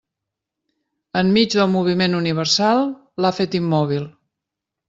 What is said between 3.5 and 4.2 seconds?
immòbil.